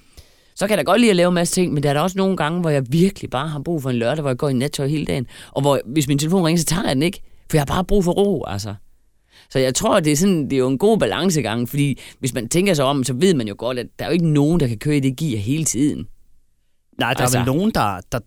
[0.54, 2.00] så kan jeg da godt lide at lave en masse ting, men der er der
[2.00, 4.48] også nogle gange, hvor jeg virkelig bare har brug for en lørdag, hvor jeg går
[4.48, 5.26] i nattøj hele dagen.
[5.50, 7.20] Og hvor, hvis min telefon ringer, så tager jeg den ikke.
[7.50, 8.74] For jeg har bare brug for ro, altså.
[9.50, 12.48] Så jeg tror, det er, sådan, det er jo en god balancegang, fordi hvis man
[12.48, 14.66] tænker sig om, så ved man jo godt, at der er jo ikke nogen, der
[14.66, 16.06] kan køre i det gear hele tiden.
[16.98, 17.38] Nej, der altså.
[17.38, 18.18] er vel nogen, der, der,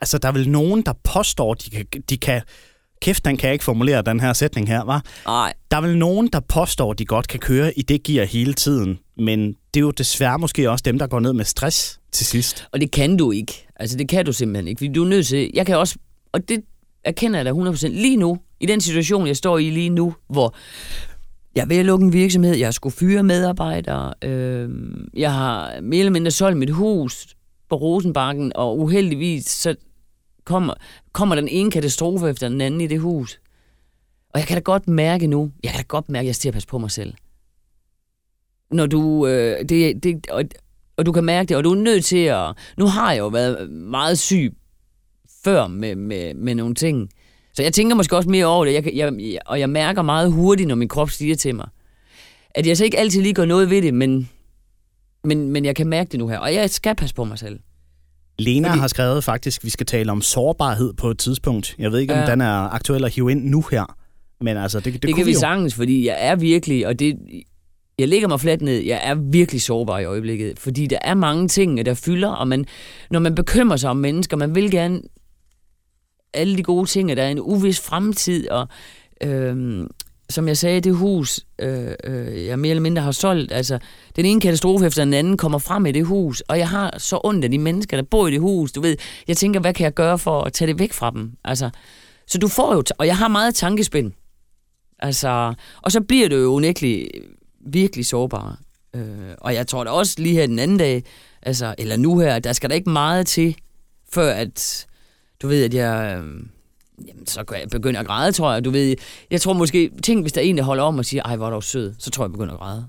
[0.00, 2.42] altså, der er vel nogen, der påstår, de kan, de kan
[3.02, 5.04] kæft, den kan jeg ikke formulere, den her sætning her, var.
[5.26, 5.52] Nej.
[5.70, 8.98] Der er vel nogen, der påstår, de godt kan køre i det gear hele tiden,
[9.16, 12.66] men det er jo desværre måske også dem, der går ned med stress til sidst.
[12.72, 13.66] Og det kan du ikke.
[13.76, 14.78] Altså, det kan du simpelthen ikke.
[14.78, 15.50] Fordi du er nødt til...
[15.54, 15.96] Jeg kan også...
[16.32, 16.64] Og det
[17.04, 18.38] erkender jeg da 100% lige nu.
[18.60, 20.54] I den situation, jeg står i lige nu, hvor
[21.54, 24.70] jeg vil lukke en virksomhed, jeg skulle fyre medarbejdere, øh,
[25.14, 27.36] jeg har mere eller mindre solgt mit hus
[27.68, 29.74] på Rosenbakken, og uheldigvis så
[30.44, 30.74] kommer,
[31.12, 33.40] kommer den ene katastrofe efter den anden i det hus.
[34.34, 36.52] Og jeg kan da godt mærke nu, jeg kan da godt mærke, at jeg skal
[36.52, 37.14] passe på mig selv.
[38.72, 40.44] Når du, øh, det, det, og,
[40.96, 42.52] og du kan mærke det, og du er nødt til at...
[42.76, 44.52] Nu har jeg jo været meget syg
[45.44, 47.08] før med, med, med nogle ting.
[47.54, 50.68] Så jeg tænker måske også mere over det, jeg, jeg, og jeg mærker meget hurtigt,
[50.68, 51.68] når min krop siger til mig,
[52.50, 54.28] at jeg så ikke altid lige gør noget ved det, men,
[55.24, 57.58] men, men jeg kan mærke det nu her, og jeg skal passe på mig selv.
[58.38, 58.80] Lena Fordi...
[58.80, 61.74] har skrevet faktisk, at vi skal tale om sårbarhed på et tidspunkt.
[61.78, 62.26] Jeg ved ikke, om Ja.
[62.26, 63.96] den er aktuel at hive ind nu her.
[64.40, 65.38] Men altså, det, det, Det, kan vi jo.
[65.38, 67.16] sagtens, fordi jeg er virkelig, og det,
[68.02, 71.48] jeg ligger mig fladt ned, jeg er virkelig sårbar i øjeblikket, fordi der er mange
[71.48, 72.64] ting, der fylder, og man,
[73.10, 75.00] når man bekymrer sig om mennesker, man vil gerne
[76.34, 78.68] alle de gode ting, og der er en uvis fremtid, og
[79.22, 79.88] øhm,
[80.30, 83.78] som jeg sagde, det hus, øh, øh, jeg mere eller mindre har solgt, altså
[84.16, 87.20] den ene katastrofe efter den anden kommer frem i det hus, og jeg har så
[87.24, 88.96] ondt af de mennesker, der bor i det hus, du ved,
[89.28, 91.70] jeg tænker, hvad kan jeg gøre for at tage det væk fra dem, altså,
[92.26, 94.12] så du får jo, t- og jeg har meget tankespind,
[94.98, 97.08] altså, og så bliver det jo unægteligt
[97.66, 98.58] virkelig sårbar,
[98.94, 101.02] øh, og jeg tror da også lige her den anden dag,
[101.42, 103.56] altså, eller nu her, der skal der ikke meget til,
[104.12, 104.86] før at,
[105.42, 106.18] du ved, at jeg...
[106.18, 106.46] Øh,
[107.06, 108.64] Jamen, så kan jeg begynde at græde, tror jeg.
[108.64, 108.96] Du ved,
[109.30, 111.46] jeg tror måske, tænk, hvis der er en, der holder om og siger, ej, hvor
[111.46, 112.86] er du sød, så tror jeg, jeg begynder at græde.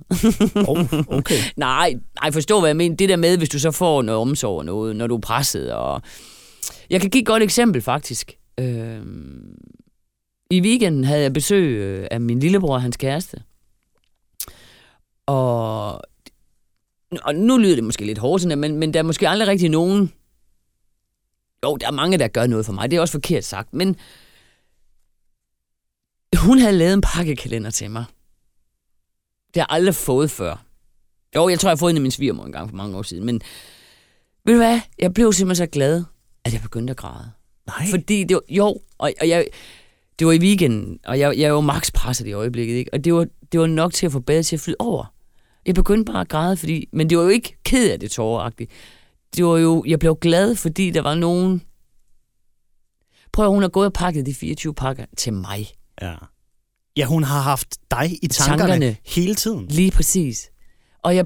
[0.69, 1.38] Oh, okay.
[1.55, 2.95] nej, nej, forstå, hvad jeg mener.
[2.95, 5.73] Det der med, hvis du så får noget omsorg og noget, når du er presset.
[5.73, 6.01] Og...
[6.89, 8.33] Jeg kan give et godt eksempel, faktisk.
[8.59, 9.01] Øh...
[10.51, 13.38] I weekenden havde jeg besøg øh, af min lillebror og hans kæreste.
[15.25, 16.01] Og,
[17.21, 20.13] og nu lyder det måske lidt hårdt, men, men der er måske aldrig rigtig nogen,
[21.63, 22.91] jo, der er mange, der gør noget for mig.
[22.91, 23.73] Det er også forkert sagt.
[23.73, 23.95] Men
[26.38, 28.05] hun havde lavet en pakkekalender til mig.
[29.53, 30.65] Det har jeg aldrig fået før.
[31.36, 33.01] Jo, jeg tror, jeg har fået den af min svigermor en gang for mange år
[33.01, 33.25] siden.
[33.25, 33.41] Men
[34.45, 34.79] ved du hvad?
[34.99, 36.03] Jeg blev simpelthen så glad,
[36.45, 37.31] at jeg begyndte at græde.
[37.67, 37.88] Nej.
[37.89, 38.65] Fordi det var, jo,
[38.97, 39.47] og, og jeg,
[40.19, 42.93] det var i weekenden, og jeg, jeg jo max presset i øjeblikket, ikke?
[42.93, 45.13] og det var, det var nok til at få badet til at flyde over.
[45.65, 48.71] Jeg begyndte bare at græde, fordi, men det var jo ikke ked af det tåreragtigt.
[49.36, 51.62] Det var jo, jeg blev glad, fordi der var nogen...
[53.32, 55.67] Prøv at hun har gået og pakket de 24 pakker til mig.
[56.02, 56.13] Ja.
[56.97, 58.71] ja, hun har haft dig i Tankerne.
[58.71, 58.95] tankerne.
[59.06, 59.67] hele tiden.
[59.67, 60.49] Lige præcis.
[61.04, 61.26] Og jeg,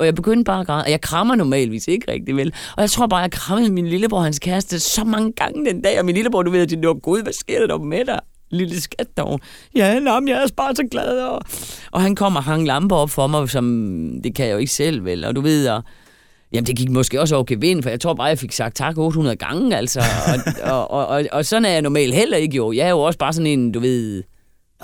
[0.00, 2.52] og jeg begyndte bare at græde, og jeg krammer normalvis ikke rigtig vel.
[2.76, 5.82] Og jeg tror bare, jeg krammede min lillebror og hans kæreste så mange gange den
[5.82, 8.04] dag, og min lillebror, du ved, at det var gud, hvad sker der dog med
[8.04, 8.20] dig?
[8.50, 9.40] Lille skat dog.
[9.76, 11.20] Ja, nå, jeg er bare så glad.
[11.22, 11.42] Og,
[11.90, 13.64] og han kom og hang lamper op for mig, som
[14.24, 15.24] det kan jeg jo ikke selv vel.
[15.24, 15.82] Og du ved, og,
[16.52, 18.98] Jamen, det gik måske også okay vind, for jeg tror bare, jeg fik sagt tak
[18.98, 20.00] 800 gange, altså.
[20.00, 22.72] Og, og, og, og, og sådan er jeg normalt heller ikke, jo.
[22.72, 24.22] Jeg er jo også bare sådan en, du ved...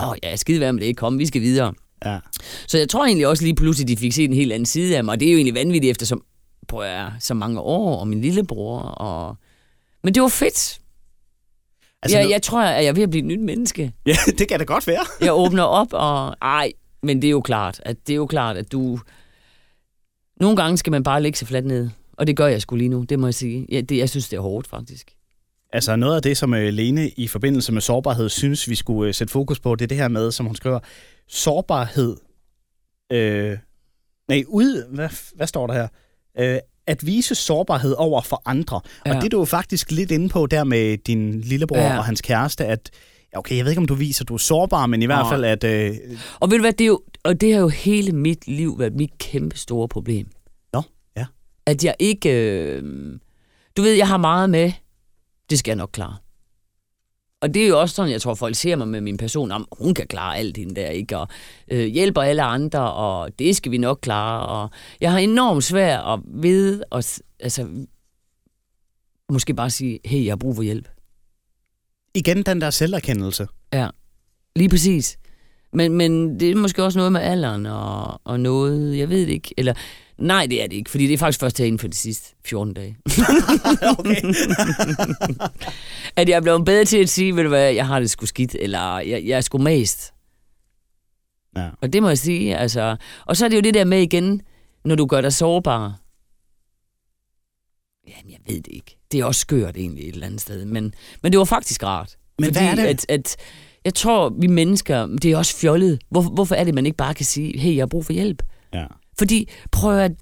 [0.00, 0.96] Åh, oh, ja, skide være med det.
[0.96, 1.72] Kom, vi skal videre.
[2.04, 2.18] Ja.
[2.68, 5.04] Så jeg tror egentlig også lige pludselig, de fik set en helt anden side af
[5.04, 6.18] mig, og det er jo egentlig vanvittigt efter så,
[6.68, 9.36] prøv at, så mange år, og min lillebror, og...
[10.04, 10.78] Men det var fedt.
[12.02, 13.92] Altså, jeg, nu- jeg tror, at jeg er ved at blive et nyt menneske.
[14.06, 15.04] ja, det kan da godt være.
[15.20, 16.36] Jeg åbner op, og...
[16.42, 18.98] Ej, men det er jo klart, at det er jo klart, at du...
[20.40, 21.90] Nogle gange skal man bare lægge sig fladt ned.
[22.12, 23.66] Og det gør jeg sgu lige nu, det må jeg sige.
[23.68, 25.15] Jeg, det, jeg synes, det er hårdt, faktisk.
[25.76, 29.14] Altså noget af det, som øh, Lene i forbindelse med sårbarhed synes, vi skulle øh,
[29.14, 30.78] sætte fokus på, det er det her med, som hun skriver,
[31.28, 32.16] sårbarhed.
[33.12, 33.58] Øh,
[34.28, 35.88] nej, ud, hvad, hvad står der her?
[36.38, 38.80] Øh, at vise sårbarhed over for andre.
[39.06, 39.10] Ja.
[39.10, 39.16] Ja.
[39.16, 41.92] Og det er du jo faktisk lidt inde på der med din lillebror ja.
[41.92, 41.98] Ja.
[41.98, 42.90] og hans kæreste, at
[43.32, 45.18] ja, okay, jeg ved ikke, om du viser, at du er sårbar, men i hvert
[45.18, 45.30] Nej.
[45.30, 45.64] fald, at...
[45.64, 45.96] Øh,
[46.40, 48.94] Og ved du hvad, det er jo, og det har jo hele mit liv været
[48.94, 50.26] mit kæmpe store problem.
[50.72, 50.82] Nå,
[51.16, 51.26] ja.
[51.66, 52.30] At jeg ikke...
[52.30, 52.82] Øh,
[53.76, 54.72] du ved, jeg har meget med.
[55.50, 56.16] Det skal jeg nok klare.
[57.40, 59.68] Og det er jo også sådan, jeg tror, folk ser mig med min person, om
[59.78, 61.18] hun kan klare alt hende der, ikke?
[61.18, 61.28] Og
[61.70, 64.46] øh, hjælper alle andre, og det skal vi nok klare.
[64.46, 67.04] Og jeg har enormt svært at vide, og,
[67.40, 67.68] altså,
[69.28, 70.88] måske bare sige, hey, jeg har brug for hjælp.
[72.14, 73.46] igen den der selverkendelse.
[73.72, 73.88] Ja,
[74.56, 75.18] lige præcis.
[75.72, 79.32] Men, men det er måske også noget med alderen og, og noget, jeg ved det
[79.32, 79.54] ikke.
[79.56, 79.74] Eller,
[80.18, 82.74] nej, det er det ikke, fordi det er faktisk først herinde for de sidste 14
[82.74, 82.96] dage.
[83.98, 84.22] okay.
[86.16, 88.26] at jeg er blevet bedre til at sige, ved du hvad, jeg har det sgu
[88.26, 90.12] skidt, eller jeg, jeg er sgu mest.
[91.56, 91.68] ja.
[91.80, 92.96] Og det må jeg sige, altså.
[93.26, 94.42] Og så er det jo det der med igen,
[94.84, 96.00] når du gør dig sårbar.
[98.08, 98.96] Jamen, jeg ved det ikke.
[99.12, 100.64] Det er også skørt egentlig et eller andet sted.
[100.64, 102.16] Men, men det var faktisk rart.
[102.38, 102.84] Men hvad er det?
[102.84, 103.36] At, at,
[103.84, 106.00] jeg tror, vi mennesker, det er også fjollet.
[106.10, 108.42] Hvor, hvorfor er det, man ikke bare kan sige, hey, jeg har brug for hjælp?
[108.74, 108.86] Ja.
[109.18, 110.12] Fordi, prøv at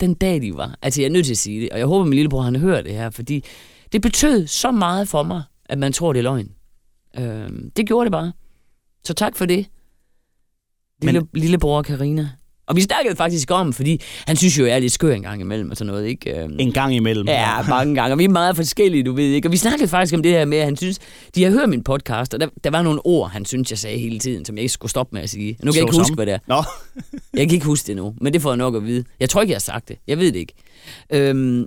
[0.00, 2.04] den dag, de var, altså jeg er nødt til at sige det, og jeg håber,
[2.04, 3.44] min lillebror, han hører det her, fordi
[3.92, 6.52] det betød så meget for mig, at man tror, det er løgn.
[7.18, 8.32] Øh, det gjorde det bare.
[9.04, 9.66] Så tak for det,
[11.02, 11.28] lille, Men...
[11.34, 12.30] lillebror Karina.
[12.66, 15.40] Og vi snakkede faktisk om, fordi han synes jo, jeg er lidt skør en gang
[15.40, 16.40] imellem og sådan noget, ikke?
[16.42, 17.28] Øhm, En gang imellem.
[17.28, 18.14] Ja, mange gange.
[18.14, 19.48] Og vi er meget forskellige, du ved ikke.
[19.48, 20.98] Og vi snakkede faktisk om det her med, at han synes,
[21.34, 23.98] de har hørt min podcast, og der, der var nogle ord, han synes, jeg sagde
[23.98, 25.56] hele tiden, som jeg ikke skulle stoppe med at sige.
[25.62, 26.38] Nu kan jeg ikke huske, hvad det er.
[26.46, 26.62] Nå,
[27.38, 29.04] Jeg kan ikke huske det nu, men det får jeg nok at vide.
[29.20, 29.96] Jeg tror ikke, jeg har sagt det.
[30.06, 30.52] Jeg ved det ikke.
[31.12, 31.66] Øhm,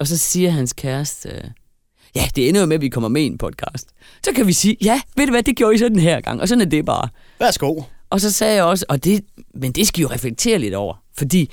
[0.00, 1.28] og så siger hans kæreste,
[2.14, 3.88] ja, det ender jo med, at vi kommer med i en podcast.
[4.24, 6.40] Så kan vi sige, ja, ved du hvad, det gjorde I så den her gang,
[6.40, 7.08] og sådan er det bare.
[7.40, 7.82] værsgo.
[8.14, 9.24] Og så sagde jeg også, og det,
[9.54, 11.50] men det skal I jo reflektere lidt over, fordi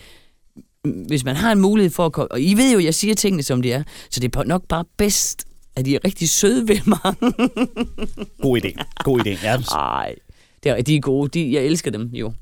[1.08, 3.43] hvis man har en mulighed for at komme, og I ved jo, jeg siger tingene,
[3.43, 5.45] som de er, så det er nok bare bedst,
[5.76, 7.00] at I er rigtig søde ved mig.
[8.43, 9.04] God idé.
[9.04, 9.43] God idé.
[9.43, 9.58] Ja.
[9.58, 10.15] Nej,
[10.63, 11.30] det er, de er gode.
[11.30, 12.34] De, jeg elsker dem jo.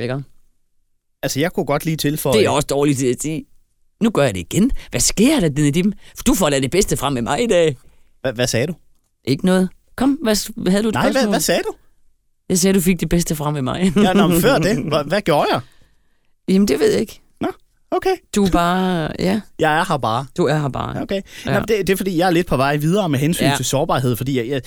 [0.00, 0.24] Ikke?
[1.22, 2.38] Altså, jeg kunne godt lige tilføje...
[2.38, 3.44] Det er også dårligt til at sige.
[4.02, 4.70] Nu gør jeg det igen.
[4.90, 5.92] Hvad sker der, Nedim?
[6.26, 7.76] Du får da det bedste frem med mig i dag.
[8.20, 8.74] Hvad, hvad sagde du?
[9.24, 9.68] Ikke noget.
[9.96, 11.74] Kom, hvad, havde du et Nej, hvad, hvad sagde du?
[12.48, 13.92] Jeg sagde, du fik det bedste frem med mig.
[13.96, 15.60] Ja, nå, men før det, hvad, hvad gjorde jeg?
[16.48, 17.20] Jamen, det ved jeg ikke.
[17.96, 18.14] Okay.
[18.36, 19.10] Du er bare...
[19.18, 20.26] Ja, Jeg er her bare.
[20.36, 21.02] du er her bare.
[21.02, 21.20] Okay.
[21.46, 21.52] Ja.
[21.52, 21.58] Ja.
[21.58, 23.50] Nå, det, det er fordi, jeg er lidt på vej videre med hensyn Ja.
[23.50, 23.56] ja.
[23.56, 24.48] til sårbarhed, fordi jeg...
[24.48, 24.60] jeg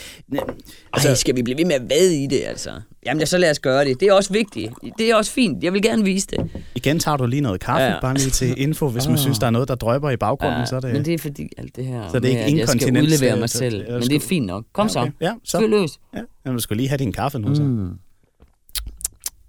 [0.94, 2.70] Altså, Ej, skal vi blive ved med at vade i det, altså?
[3.06, 4.00] Jamen, så lad os gøre det.
[4.00, 4.72] Det er også vigtigt.
[4.98, 5.64] Det er også fint.
[5.64, 6.50] Jeg vil gerne vise det.
[6.76, 7.90] igen tager du lige noget kaffe, Ja.
[7.94, 8.00] ja.
[8.02, 9.20] bare lige til info, hvis man Ah.
[9.20, 10.94] synes, der er noget, der drøber i baggrunden, så er det...
[10.94, 12.98] Men det er fordi alt det her, Så det er ikke med, at jeg skal
[13.02, 13.92] udlevere øh, mig så- selv.
[13.92, 14.64] Men det er fint nok.
[14.74, 15.00] Kom så.
[15.00, 15.14] Ja, okay.
[15.22, 15.60] Ja, så.
[15.60, 15.90] Fyr løs.
[16.14, 16.20] Ja.
[16.46, 17.64] Jamen, du skulle lige have din kaffe nu, så.
[17.64, 17.90] Mm.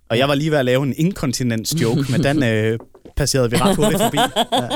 [0.09, 2.79] Og jeg var lige ved at lave en inkontinens joke, men den øh,
[3.17, 4.19] passerede vi ret hurtigt forbi.
[4.53, 4.69] Ja.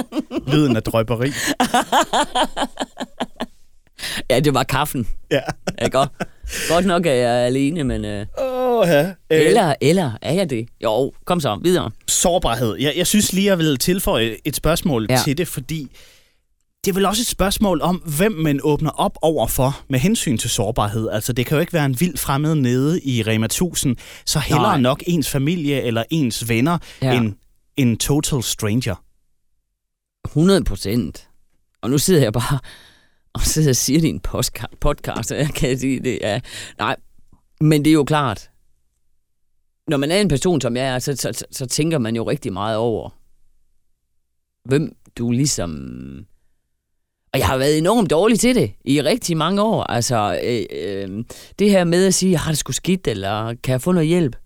[0.52, 1.30] Lyden af drøberi.
[4.30, 5.08] Ja, det var kaffen.
[5.30, 5.40] Ja.
[5.80, 6.08] Ja, godt.
[6.68, 8.04] godt nok er jeg alene, men...
[8.04, 9.06] Øh, Åh, ja.
[9.06, 10.66] Øh, eller, eller er jeg det?
[10.82, 11.90] Jo, kom så, videre.
[12.08, 12.76] sårbarhed.
[12.76, 15.18] Jeg, jeg synes lige, jeg vil tilføje et spørgsmål Ja.
[15.24, 15.88] til det, fordi
[16.84, 20.38] det er vel også et spørgsmål om, hvem man åbner op over for med hensyn
[20.38, 21.08] til sårbarhed.
[21.12, 24.62] Altså, det kan jo ikke være en vild fremmed nede i Rema 1000, så hellere
[24.72, 24.80] Nej.
[24.80, 27.12] nok ens familie eller ens venner ja.
[27.16, 27.32] end
[27.76, 29.04] en total stranger.
[30.24, 31.28] 100 procent.
[31.82, 32.58] Og nu sidder jeg bare
[33.34, 34.20] og sidder og siger det i en
[34.80, 36.18] podcast, og jeg kan sige det.
[36.20, 36.40] Ja.
[36.78, 36.96] Nej,
[37.60, 38.50] men det er jo klart.
[39.88, 42.22] Når man er en person, som jeg er, så, så, så, så tænker man jo
[42.30, 43.10] rigtig meget over,
[44.68, 45.70] hvem du ligesom...
[47.32, 49.82] Og jeg har været enormt dårlig til det i rigtig mange år.
[49.82, 51.24] Altså, øh, øh,
[51.58, 54.36] det her med at sige, har det sgu skidt, eller kan jeg få noget hjælp?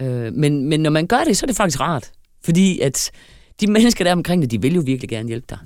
[0.00, 2.12] Øh, men, men når man gør det, så er det faktisk rart.
[2.44, 3.10] Fordi at
[3.60, 5.58] de mennesker der omkring dig, de vil jo virkelig gerne hjælpe dig.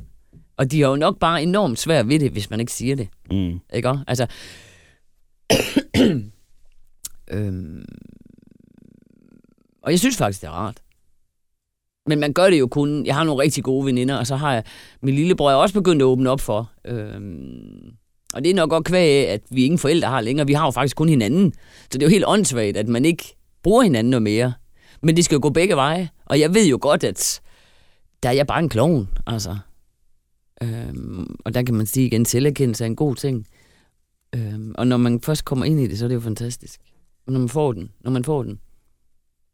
[0.57, 3.09] Og de har jo nok bare enormt svært ved det, hvis man ikke siger det.
[3.31, 3.61] Mm.
[3.75, 4.05] Ikke også?
[4.07, 4.27] Altså...
[7.31, 7.85] øhm,
[9.83, 10.81] og jeg synes faktisk, det er rart.
[12.07, 13.07] Men man gør det jo kun...
[13.07, 14.65] Jeg har nogle rigtig gode veninder, og så har jeg...
[15.03, 16.73] Min lillebror er også begyndt at åbne op for.
[16.85, 17.93] Øhm,
[18.35, 20.47] og det er nok godt kvæg at vi ingen forældre har længere.
[20.47, 21.53] Vi har jo faktisk kun hinanden.
[21.83, 24.53] Så det er jo helt åndssvagt, at man ikke bruger hinanden noget mere.
[25.07, 26.09] Men det skal jo gå begge veje.
[26.25, 27.41] Og jeg ved jo godt, at
[28.23, 29.57] der er jeg bare en klovn, altså.
[30.63, 33.47] Øhm, og der kan man sige igen, selverkendelse er en god ting.
[34.35, 36.81] Øhm, og når man først kommer ind i det, så er det jo fantastisk.
[37.27, 37.91] Når man får den.
[38.01, 38.59] Når man får den.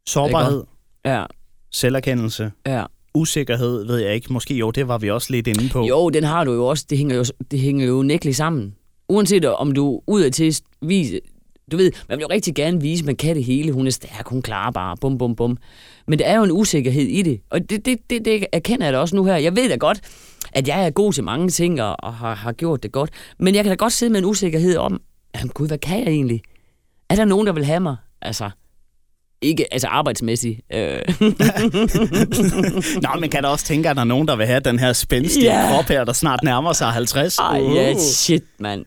[0.06, 0.64] Sårbarhed,
[1.04, 1.24] Ja,
[1.70, 2.84] selverkendelse, ja.
[3.14, 4.32] usikkerhed, ved jeg ikke.
[4.32, 5.84] Måske jo, det var vi også lidt inde på.
[5.86, 6.86] Jo, den har du jo også.
[6.90, 8.74] Det hænger jo, det hænger jo nægteligt sammen.
[9.08, 11.20] Uanset om du ud af til vise...
[11.70, 13.72] Du ved, man vil jo rigtig gerne vise, at man kan det hele.
[13.72, 15.56] Hun er stærk, hun klarer bare, bum, bum, bum.
[16.06, 17.40] Men der er jo en usikkerhed i det.
[17.50, 19.36] Og det, det, det, det erkender jeg da også nu her.
[19.36, 20.00] Jeg ved da godt,
[20.52, 23.10] at jeg er god til mange ting og, og har, har gjort det godt.
[23.38, 25.00] Men jeg kan da godt sidde med en usikkerhed om,
[25.36, 26.40] jamen gud, hvad kan jeg egentlig?
[27.10, 27.96] Er der nogen, der vil have mig?
[28.22, 28.50] Altså,
[29.42, 30.60] ikke altså arbejdsmæssigt.
[30.74, 30.98] Øh.
[33.02, 34.92] Nå, men kan da også tænke, at der er nogen, der vil have den her
[34.92, 35.70] spændstige yeah.
[35.74, 37.38] krop her, der snart nærmer sig 50.
[37.38, 37.74] Ej, Uh.
[37.76, 38.84] ja, shit, mand.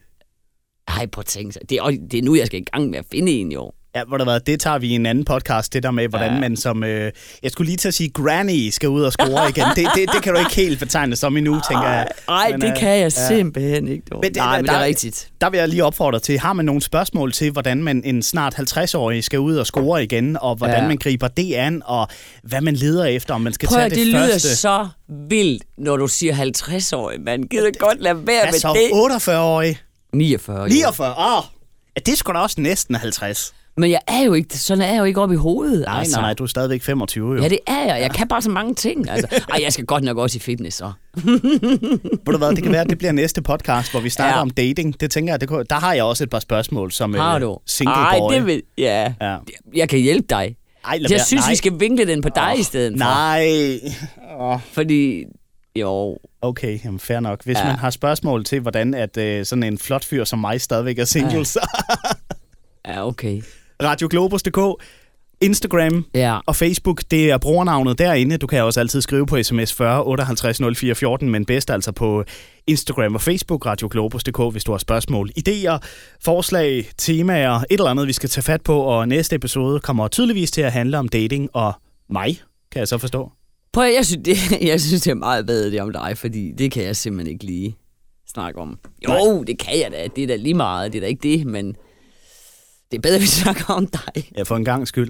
[0.87, 1.61] Ej, tænke sig.
[1.69, 3.71] Det er, det er nu, jeg skal i gang med at finde en, jo.
[3.95, 6.33] Ja, hvor der det tager vi i en anden podcast, det der med, hvordan Ja.
[6.33, 6.39] ja.
[6.39, 6.83] man som...
[6.83, 7.11] Øh,
[7.43, 9.63] jeg skulle lige til at sige, granny skal ud og score igen.
[9.75, 12.07] Det, det, det kan du ikke helt betegne som endnu, tænker jeg.
[12.29, 14.03] Ej, Men, det øh, kan jeg simpelthen ikke.
[14.11, 14.19] dog.
[14.23, 15.29] Men det- Nej, men der- det er rigtigt.
[15.41, 18.55] Der vil jeg lige opfordre til, har man nogle spørgsmål til, hvordan man en snart
[18.59, 20.81] 50-årig skal ud og score igen, og hvordan Ja.
[20.81, 20.87] ja.
[20.87, 22.07] man griber det an, og
[22.43, 24.55] hvad man leder efter, om man skal Prøv tage det, det lyder første.
[24.55, 24.87] så
[25.29, 27.43] vildt, når du siger 50-årig, man.
[27.43, 29.29] Gider godt lade være med så, det.
[29.29, 29.77] 49-årig?
[30.15, 30.61] 49.
[30.63, 30.67] jo.
[30.67, 31.09] 49?
[31.17, 31.43] Åh, oh,
[31.95, 33.53] ja, det er sgu da også næsten 50.
[33.77, 35.85] Men jeg er jo ikke, sådan er jeg jo ikke oppe i hovedet.
[35.87, 36.15] Nej, altså.
[36.15, 37.41] nej, nej, du er stadigvæk 25 jo.
[37.43, 38.01] Ja, det er jeg.
[38.01, 39.09] Jeg kan bare så mange ting.
[39.09, 39.43] Altså.
[39.53, 40.91] Ej, jeg skal godt nok også i fitness, så.
[41.15, 44.41] Ved du hvad, det kan være, at det bliver næste podcast, hvor vi snakker Ja.
[44.41, 45.01] om dating.
[45.01, 47.41] Det tænker jeg, det kunne, der har jeg også et par spørgsmål som Har øh,
[47.41, 47.57] du?
[47.65, 48.33] single Ej, boy.
[48.33, 48.61] det vil...
[48.77, 49.13] Ja.
[49.21, 49.37] Ja.
[49.75, 50.55] Jeg kan hjælpe dig.
[50.85, 51.19] Ej, Jeg være.
[51.19, 51.51] synes, nej.
[51.51, 52.97] vi skal vinkle den på dig i stedet for.
[52.97, 53.47] Nej.
[54.39, 55.23] Åh, Fordi,
[55.75, 57.43] jo, Okay, jamen fair nok.
[57.43, 57.65] Hvis Ja.
[57.65, 61.05] man har spørgsmål til, hvordan at øh, sådan en flot fyr som mig stadigvæk er
[61.05, 61.43] single, Ja.
[61.43, 61.59] så
[62.87, 63.41] ja, okay.
[63.83, 64.83] radioglobus.dk,
[65.41, 66.39] Instagram Ja.
[66.45, 68.37] og Facebook, det er brugernavnet derinde.
[68.37, 72.23] Du kan også altid skrive på sms 40 58 04 14, men bedst altså på
[72.67, 75.77] Instagram og Facebook, radioglobus.dk, hvis du har spørgsmål, idéer,
[76.23, 78.79] forslag, temaer, et eller andet, vi skal tage fat på.
[78.81, 81.73] Og næste episode kommer tydeligvis til at handle om dating og
[82.09, 82.39] mig,
[82.71, 83.31] kan jeg så forstå.
[83.75, 84.37] Prøv, jeg synes, det,
[84.71, 87.45] jeg synes, det er meget bedre, det om dig, fordi det kan jeg simpelthen ikke
[87.45, 87.75] lige
[88.33, 88.79] snakke om.
[89.09, 90.07] Jo, det kan jeg da.
[90.15, 90.93] Det er da lige meget.
[90.93, 91.67] Det er da ikke det, men
[92.91, 94.31] det er bedre, at vi snakker om dig.
[94.37, 95.09] Ja, for en gang skyld.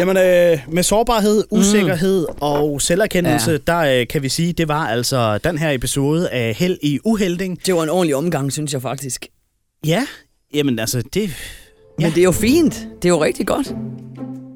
[0.00, 2.36] Jamen, øh, med sårbarhed, usikkerhed mm.
[2.40, 3.58] og selverkendelse, ja.
[3.66, 7.66] der øh, kan vi sige, det var altså den her episode af Held i Uhelding.
[7.66, 9.26] Det var en ordentlig omgang, synes jeg faktisk.
[9.86, 10.06] Ja,
[10.54, 11.22] jamen altså, det...
[12.00, 12.04] Ja.
[12.06, 12.88] Men det er jo fint.
[13.02, 13.74] Det er jo rigtig godt.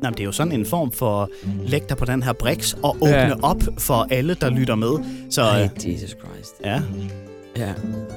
[0.03, 1.31] Nå, det er jo sådan en form for
[1.67, 3.27] læg dig på den her briks og åbne Ja.
[3.27, 3.35] ja.
[3.43, 4.91] op for alle, der lytter med.
[5.31, 6.53] Så Ej, øh, Jesus Christ.
[6.65, 6.81] ja,
[7.57, 7.73] Ja.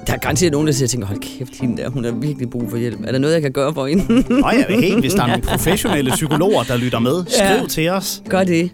[0.08, 2.70] Der er garanteret nogen, der siger, tænker, hold kæft, hende der, hun har virkelig brug
[2.70, 3.00] for hjælp.
[3.08, 4.24] Er der noget, jeg kan gøre for hende?
[4.30, 7.54] jeg vil helt, hvis der er nogle professionelle psykologer, der lytter med, skriv Ja.
[7.62, 7.68] ja.
[7.68, 8.24] til os.
[8.30, 8.72] Gør det.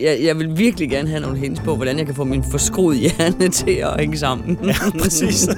[0.00, 2.98] Jeg, jeg vil virkelig gerne have nogle hints på, hvordan jeg kan få min forskruede
[3.00, 4.58] hjerne til at hænge sammen.
[4.64, 5.48] Ja, præcis.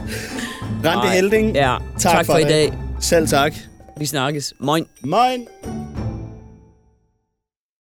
[0.84, 1.08] Rante.
[1.08, 2.72] Helding, Ja, tak, Tak for for, i dag.
[3.00, 3.54] selv tak.
[3.98, 4.54] Vi snakkes.
[4.60, 4.84] Moin.
[5.04, 5.46] Moin.